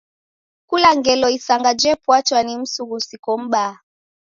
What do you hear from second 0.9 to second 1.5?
ngelo